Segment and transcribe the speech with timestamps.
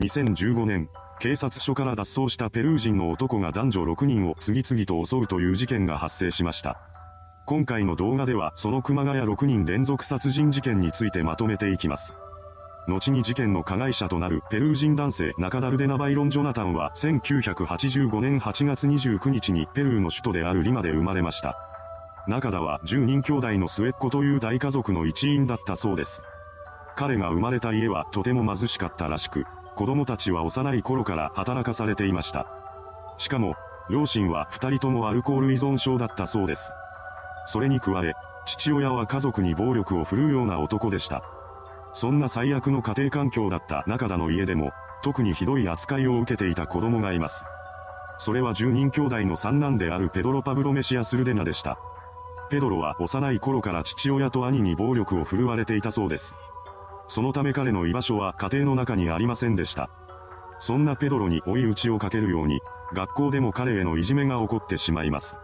[0.00, 6.80] 2015年、警察署から脱走したペルー人の男が男女6人を次々と襲うという事件が発生しました。
[7.46, 12.14] 今回の動画ではその熊谷6人連続殺人事件についてまとめていきます。
[12.86, 21.56] 後に事件の加害者となるペルー人男性中ダルデナバイロン・ジョナタンは1985年8月29日にペルーの首都であるリマで生まれました。
[22.28, 26.22] 中田は10人兄弟の末っ子という大家族の一員だったそうです。
[26.94, 29.44] 彼が生まれた家はとても貧しかったらしく、
[29.78, 32.48] 子供たちは幼い頃から働かされていました。
[33.16, 33.54] しかも、
[33.88, 36.72] 両親は二人ともアルコール依存症だったそうです。
[37.46, 41.22] それに加え、父親は家族に暴力を振るうような男でした。
[41.92, 44.72] そんな最悪の家庭環境だった中田の家でも、
[45.04, 47.44] 特にひどい扱いを受けていた子供がいます。
[48.18, 51.78] それは10人兄弟の三男であるペドロ・パブロメシア・スルデナでした。
[52.50, 56.34] ペドロは幼い頃から父親と兄に暴力を振るわれていたそうです。
[57.08, 59.90] そのため彼の居場所は家庭の中にありませんでした。
[60.60, 62.60] そんなペドロに追い打ちをかけるように、
[62.92, 65.36] 学校でも彼へのいじめが起こってしまいます。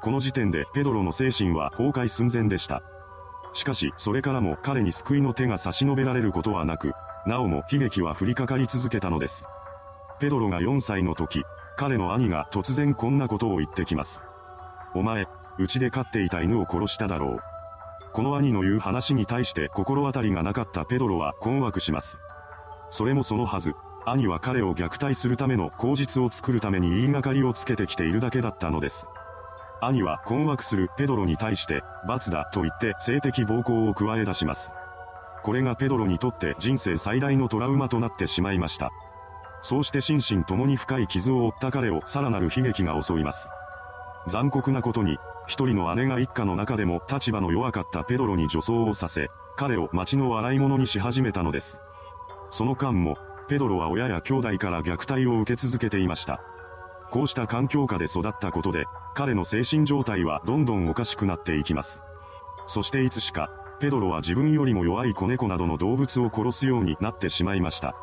[0.00, 2.82] この時点でペドロの精神は崩壊寸前でした。
[3.52, 6.92] しかし、それからも彼に救いの手が差し伸べられることはなく、
[7.26, 9.44] なおも悲劇は降りかかり続けたのです。
[10.20, 11.44] ペドロが4歳の時、
[11.76, 14.20] 彼の兄が突然こんなことを言ってきます。
[14.94, 15.26] お前、
[15.58, 17.49] うちで飼っていた犬を殺しただろう。
[18.12, 22.18] この兄の言う話に対して心当たりがなかったペドロは困惑します。
[22.90, 29.06] それもそのはず、兄は彼を虐待するための口実を作るために言いがかりをつけてきているだけだったのです。
[29.82, 34.72] 兄は困惑するペドロに対して、罰だと言って性的暴行を加え出します。
[35.42, 38.90] これがペドロにとって人生最大のトラウマとなってしまいました。
[39.62, 43.48] そうして心身ともに深い傷を負った彼をさらなる悲劇が襲います。
[44.26, 45.18] 残酷なことに、
[45.50, 51.76] 一人の姉が一家の中でも立場の弱かったペドロに女装をさせ、彼を町の笑い物にし始めたのです。
[52.50, 53.16] その間も、
[53.48, 56.40] ペドロは親や兄弟から虐待を受け続けていました。
[57.10, 58.84] こうした環境下で育ったことで、
[59.16, 62.00] 彼の精神状態はどんどんおかしくなっていきます。
[62.68, 63.50] そしていつしか、
[63.80, 67.96] ペドロは自分よりも弱い子猫などの動物を殺すようになってしまいました。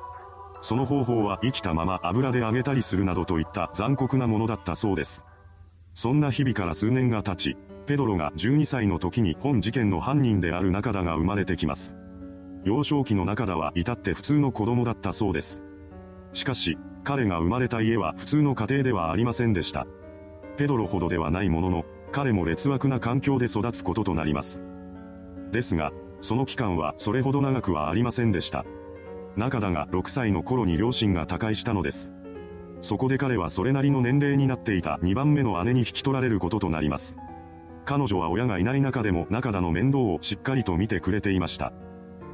[0.61, 5.23] その方法は生きたまま油で揚げたりするなどといった残酷なものだったそうです。
[5.97, 11.95] そんな日々から数年が経ち、ペドロが12歳の時に本事件の犯人である中田が生まれてきます。
[12.63, 15.63] 幼少期の中田は至って普通の子供だったそうです。
[16.33, 19.87] しかし、彼が生まれた家は普通の家庭ではありませんでした。
[20.55, 24.61] ペドロほどではないものの、彼も劣悪な環境で育つこととなります。
[25.51, 25.91] ですが、
[26.21, 28.65] その期間はそれほど長くはありませんでした。
[29.35, 32.13] 中田が6歳の頃に両親が他界したのです。
[32.81, 37.17] そこで彼はそれなりの年齢になっていた2番目の姉に引き取られることとなります。
[37.85, 41.73] 彼女は親がいない中でも中田の面倒をしっかりと見てくれていました。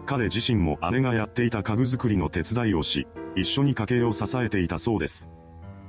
[0.05, 5.29] 彼自身も姉がやっていた家具作りの手伝いをし、一緒に家計を支えていたそうです。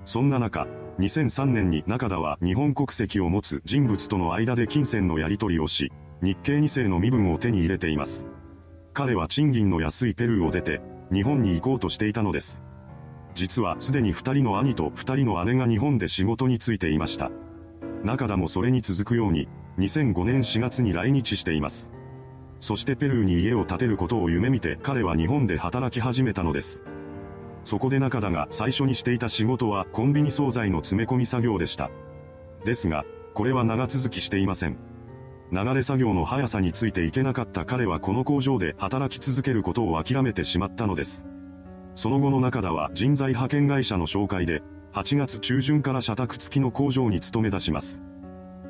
[0.05, 5.91] そんな中、2003年に中田は日本国籍を持つ人物との間で金銭のやり取りをし、
[6.23, 8.27] 日系2世の身分を手に入れています。
[8.93, 10.81] 彼は賃金の安いペルーを出て、
[11.13, 12.64] 日本に行こうとしていたのです。
[13.35, 17.31] 実はすでに二人の兄と二人の姉が日本で仕事に就いていました。
[18.05, 21.91] 中田もそれに続くように、2005年4月に来日しています。
[22.61, 26.83] そしてペルーに家を建てることを夢見て彼は日本で働き始めたのです。
[27.65, 31.91] そこで中田が最初にしていた仕事はコンビニ惣菜の詰め込み作業でした。
[32.65, 34.77] ですが、これは長続きしていません。
[35.51, 41.25] 流れ作業の速さについていけなかった彼はこの工場で働き続けることを諦めてしまったのです。
[41.95, 44.63] その後の中田は人材派遣会社の紹介で、
[44.93, 48.01] 8月中旬から社宅付きの工場に勤め出します。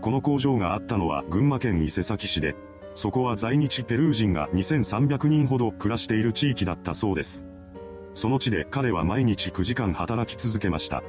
[0.01, 2.55] この工場があったのは群馬県伊勢崎市で、
[2.95, 7.45] そこは在日ペルー人が2300人ほど暮らしている地域だったそうです。
[8.15, 11.03] その地で彼は毎日9時間働き続けました。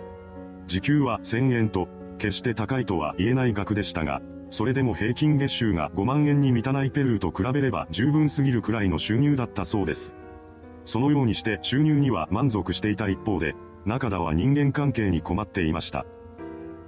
[0.68, 1.88] 時給は1000円と、
[2.18, 10.16] 決して高いとは言えない額でしたが、それでも平均月収が5万円に満たないペルーと比べれば十分すぎるくらいの収入だったそうです。
[10.86, 16.06] そのようにして収入には満足していた一方で、中田は人間関係に困っていました。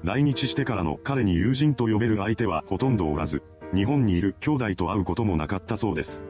[0.04, 6.24] 来日してからの彼に友人と呼べる相手はほとんどおらず、日本にいる兄弟と会うこともなかったそうです。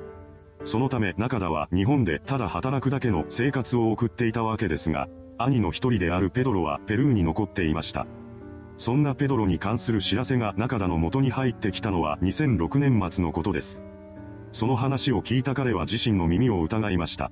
[0.64, 8.08] そのため中田は日本でただ働くだけの生活を送っていたわけですが、兄の一人であるペドロはペルーに残っていました。
[8.78, 13.84] そんなペドロに関する知らせが中田の元に入ってきたのは2006年末のことです。
[14.52, 17.32] その話を聞いた彼は自身の耳を疑いました。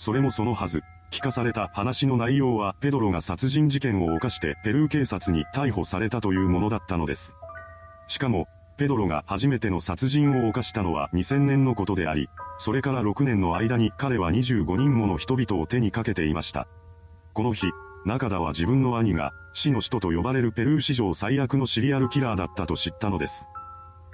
[0.00, 7.34] それもそのはず、聞かされた話の内容はペドロが殺人事件を犯してペルー警察に逮捕されたというものだったのです。
[8.08, 8.48] しかも、
[8.78, 16.66] ペドロが初めての殺人を犯したのは2000年のことであり、それから6年の間に彼は25人もの人々を手にかけていました。
[17.34, 17.66] この日、
[18.06, 23.44] 中田は自分の兄が死の使徒と呼ばれるペルー史上最悪のシリアルキラーだったと知ったのです。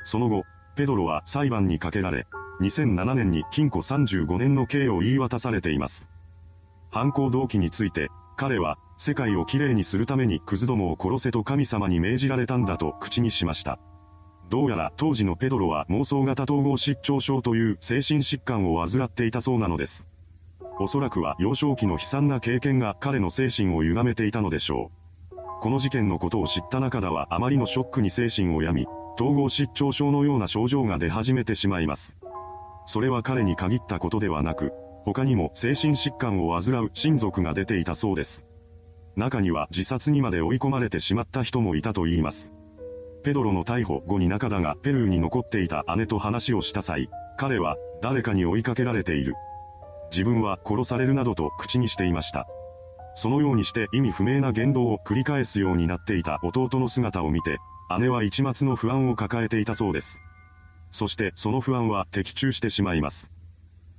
[0.02, 0.42] その後、
[0.74, 2.26] ペドロは裁判にかけられ、
[2.60, 6.08] 2007年に禁錮35年の刑を言い渡されています。
[6.90, 13.78] 犯行動機について、彼は、世界をきれいにするためにクズどもを殺せと神様に命じられたんだと口にしました。
[14.48, 20.06] どうやら当時のペドロは妄想型統合失調症という精神疾患を患っていたそうなのです。
[20.78, 24.90] おそらくは幼少期の悲惨な経験が彼の精神を歪めていたのでしょ
[25.30, 25.36] う。
[25.60, 28.88] この事件のことを知った中田はあまりのショックに精神を病み、
[29.18, 32.16] 統合失調症のような症状が出始めてしまいます。
[32.86, 34.72] それは彼に限ったことではなく、
[35.04, 38.46] 他にも精神疾患を患う親族が出ていたそうです。
[39.16, 42.52] 中には自殺にまで追い込まれてしまった人もいたと言います。
[43.22, 49.34] ペドロの逮捕後に中田がペルーに残っていた姉と話をした際、彼は誰かに追いかけられている。
[50.12, 52.46] 自分は殺されるなどと口にしていました。
[53.14, 57.58] そのようにして意味不明な言動を繰り返すようになっていた弟の姿を見て、
[57.98, 60.20] 姉は一末の不安を抱えていたそうです。
[60.90, 63.30] そしてその不安は的中してしまいます。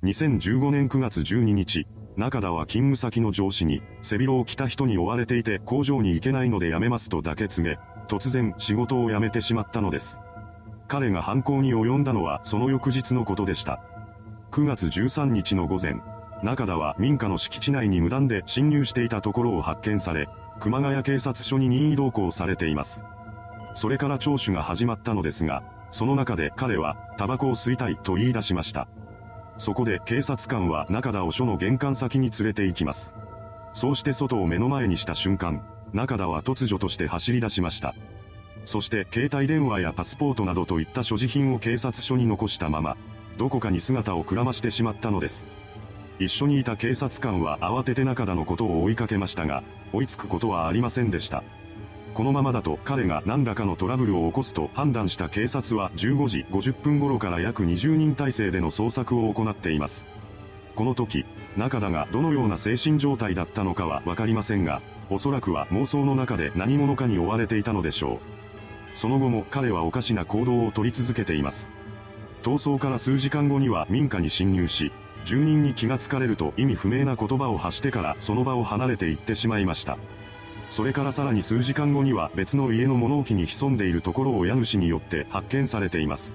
[0.04, 10.18] 2015年9月12日、中田は勤務先の上司に、背広を着た人に追われていて工場に行けないので辞めますとだけ告げ、突然仕事を辞めてしまったのです。
[10.88, 13.84] 彼が犯行に及んだのはその翌日のことでした。
[14.52, 15.96] 9月13日の午前、
[16.44, 20.30] 中田は民家の敷地内に無断で侵入していたところを発見され、
[20.60, 23.04] 熊谷警察署に任意同行されています。
[23.76, 28.88] それから聴取が始まったのですが、その中で彼は、タバコを吸いたいと言い出しました。
[29.58, 33.16] そこで警察官は中田を署の玄関先に連れて行きます。
[33.74, 35.64] そうして外を目の前にした瞬間、
[35.94, 37.96] 中田は突如として走り出しました。
[38.66, 42.98] そして携帯電話やパスポートなどといった所持品を警察署に残したまま、
[43.38, 45.48] どこかに姿をくらましてしまったのです。
[46.20, 49.64] 一緒にいた警察官は慌てて中田のことを追いかけましたが、
[49.94, 51.44] 追いつくことはありませんでした。
[52.18, 60.08] このままだと彼が何らかのトラブルを起こすと判断した警察は15時50分頃から約20人体制での捜索を行っています。
[60.76, 61.26] この時、
[61.58, 64.82] 中田がどのような精神状態だったのかはわかりませんが、
[65.12, 68.98] おそらくは妄想の中で何者かに追われていたのでしょう。
[68.98, 71.68] その後も彼はおかしな行動を取り続けています。
[72.42, 74.92] 逃走から数時間後には民家に侵入し、
[75.24, 80.00] 住人に気がつかれると意味不明な言葉を発してからその場を離れていってしまいました。
[80.70, 86.34] それからさらに数時間後には別の家の物置に潜んでいるところを家主によって発見されています。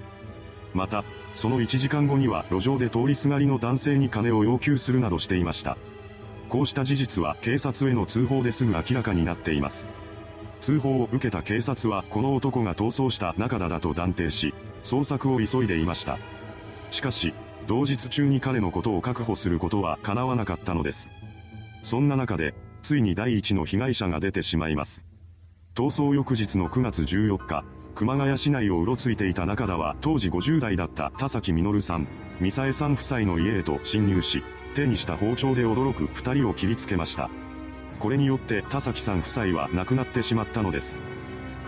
[0.73, 1.03] また、
[1.35, 5.77] その1時間後には路上で通りすがりの男性に金を要求するなどしていました。
[6.49, 9.87] こうした事実は警察への通報ですぐ明らかになっています。
[10.61, 14.53] 通報を受けた警察はこの男が逃走した中田だと断定し、
[14.83, 16.17] 捜索を急いでいました。
[16.89, 17.33] しかし、
[17.67, 21.09] 同日中に彼のことを確保することは叶わなかったのです。
[21.81, 22.53] そんな中で、
[22.83, 25.03] ついに第一の被害者が出てしまいます。
[25.73, 27.63] 逃走翌日の9月14日、
[27.95, 32.07] 熊谷市内をうろついていた中田は当時50代だった田崎実さん、
[32.39, 34.43] ミサエさん夫妻の家へと侵入し、
[34.75, 37.29] 手にした包丁で驚く二人を切りつけました。
[37.99, 40.97] これによって田崎さん夫妻は亡くなってしまったのです。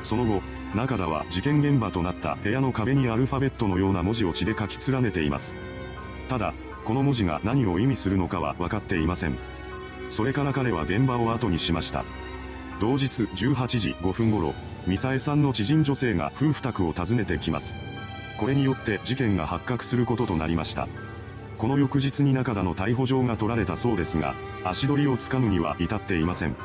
[0.03, 0.41] その後、
[0.75, 5.55] 中田は事件現場となった部屋の壁にアルファベットのような文字を血で書き連ねています。
[6.27, 6.53] ただ、
[6.83, 9.54] この文字が何を意味するのかは分かっていません。
[10.09, 12.05] それから彼は現場を後にしました。
[12.79, 14.53] 同日18時5分頃、
[14.85, 17.75] ミサエさんの知人女性が夫婦宅を訪ねてきます。
[18.37, 20.87] これによって事件が発覚することとなりました。
[21.57, 26.55] この翌日に中田の逮捕状が取られたそうですが、足取りをつかむには至っていません。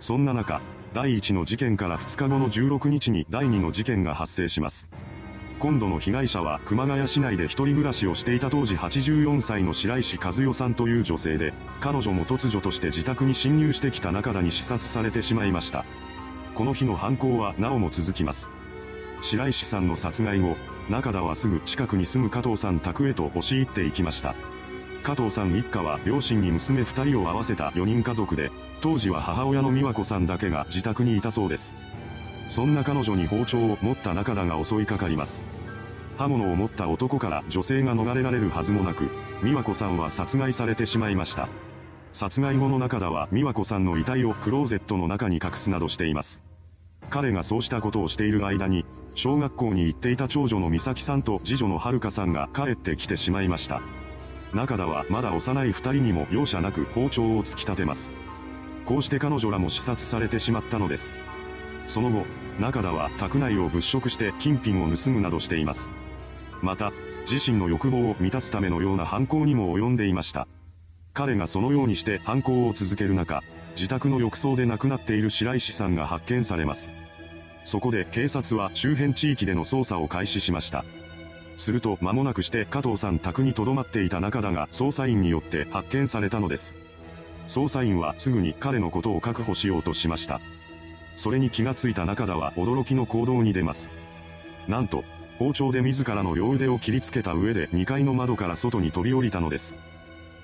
[0.00, 0.60] そんな中、
[0.92, 4.88] 第1の事件から2日後の16日に第2の事件が発生します。
[5.58, 15.84] 今度の被害者は熊谷市内で一人暮らしをしていた当時84歳の白石和代さんという女性で、彼女も突如として自宅に侵入してきた中田に刺殺されてしまいました。
[16.54, 18.50] この日の犯行はなおも続きます。
[19.22, 20.56] 白石さんの殺害後、
[20.90, 24.34] 中田はすぐ近くに住む加藤さん宅へと押し入っていきました。
[25.02, 28.50] 加藤さん一家は両親に娘二人を合わせた4人家族で、
[28.82, 31.74] 当時は母親の美和子さんだけが自宅にいたそうです。
[32.48, 35.42] そんな彼女に包丁を持った中田が襲いかかります。
[36.16, 39.10] 刃物を持った男から女性が逃れられるはずもなく、
[39.42, 41.48] 美和子さんは殺害されてしまいました。
[42.12, 46.42] 殺害後の中田は美和子さんの遺体をクローゼットの中に隠すなどしています。
[47.10, 53.82] 彼がそうしたことをしている間に、小学校に行っていた長女の美咲さんと次女の遥さんが帰ってきてしまいました。
[54.54, 58.10] 中田はまだ幼い二人にも容赦なく包丁を突き立てます。
[58.86, 61.12] こうして彼女らも刺殺されてしまったのです。
[61.86, 62.26] その後、
[62.58, 65.90] 中田は宅内を物色して金品を盗むなどしています。
[66.62, 66.92] また、
[67.30, 70.48] 自身の欲望を満たすためのような犯行にも及んでいました。
[71.12, 73.42] 彼がそのようにして犯行を続ける中、
[73.74, 76.92] 自宅の浴槽で亡くなっている白石さんが発見されます。
[77.64, 80.84] そこで警察は周辺地域での捜査を開始しました。
[81.56, 86.74] すると間もなくして加藤さん宅に留まっていた中田が捜査員によって発見されたのです。
[87.48, 90.40] 捜査員はすぐに彼のことを確保しようとしました。
[91.16, 93.90] それに気がついた中田は驚きの行動に出ます。
[94.68, 95.04] なんと、
[95.38, 99.76] 包丁で自らの両腕を切りつけた上で2階の窓から外に飛び降りたのです。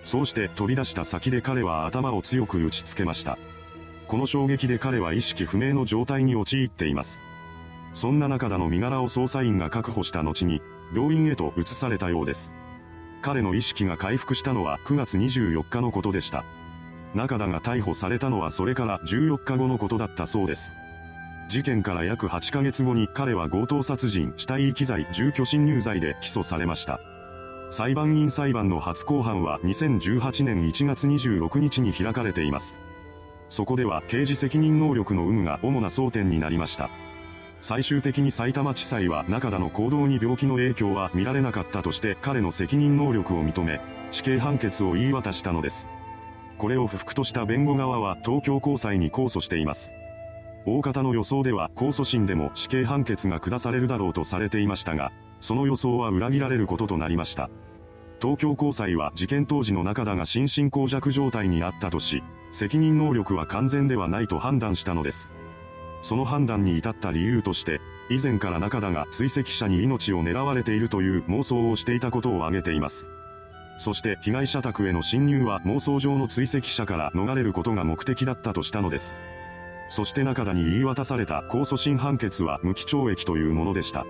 [0.04, 3.38] そうして飛び出した先で彼は頭を強く打ちつけました。
[4.08, 7.20] この衝撃で彼は意識不明の状態に陥っています。
[7.94, 10.60] そんな中田の身柄を捜査員が確保した後に、
[10.94, 12.52] 病院へと移されたようです。
[13.22, 16.44] 彼の意識が回復したのは9月24日のことでした。
[17.14, 20.72] 中田が逮捕されたのはそれから14日後のことだったそうです。
[21.48, 27.00] 事件から約8ヶ月後に彼は強盗殺人死体遺棄罪住居侵入罪で起訴されました。
[27.70, 32.78] 裁判員裁判の初公判は2018年1月26日に開かれています。
[33.48, 36.90] そこでは刑事責任能力の有無が主な争点になりました。
[37.60, 45.86] 最終的に埼玉地裁は中田の行動に病気の影響は見られなかったとして彼の責任能力を認め、死刑判決を言い渡したのです。
[46.62, 49.90] これを不服とした弁護側は東京高裁に控訴しています。
[50.64, 57.50] 大方の予想では控訴審でも死刑判決が下されるだろうとされていましたが、その予想は裏切られることとなりました。
[58.20, 65.30] 東京高裁は事件当時の中田が心神耗弱状態にあったとし、責任能力は完全ではないと判断したのです。
[66.00, 73.08] その判断に至った理由として、以前から中田が追跡者に命を狙われているという妄想をしていたことを挙げています。
[73.82, 79.16] そして被害者宅への侵入は妄想上の追跡者から逃れることが目的だったとしたのです。
[79.88, 84.06] そして中田に言い渡された控訴審判決は無期懲役というものでした。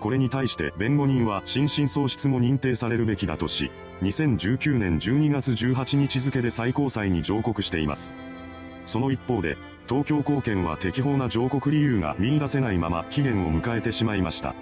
[0.00, 3.70] これに対して弁護人は心神喪失も認定されるべきだとし、
[4.02, 8.12] 2019年12月18日付で最高裁に上告しています。
[8.86, 9.56] その一方で、
[9.88, 14.56] 東京高検は適法な上告理由が見出せないまま期限を迎えてしまいました。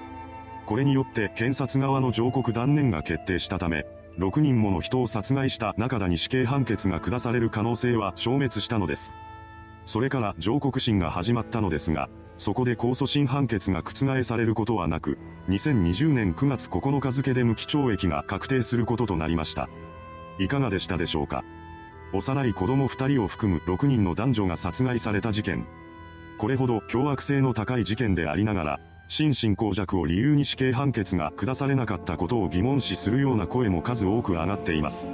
[0.67, 3.87] これによって検察側の上告断念が決定したため、
[4.19, 9.13] 6人もの人を殺害した中田に死刑判決が下される可能性は消滅したのです。
[9.87, 15.19] それから上告審が始まったのですが、そこで控訴審判決が覆されることはなく、
[15.49, 19.69] 2020年9月9日付で無期懲役が確定することとなりました。
[20.39, 21.45] いかがでしたでしょうか？
[22.13, 25.67] 幼い子供2人を含む6人の男女が殺害された事件。
[26.39, 35.07] これほど凶悪性の高い事件でありながら、心神耗弱を理由に死刑判決が下されなかったことを疑問視するような声も数多く上がっています。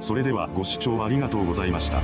[0.00, 2.02] それではご視聴ありがとうございました。